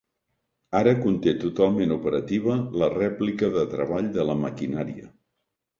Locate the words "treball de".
3.77-4.29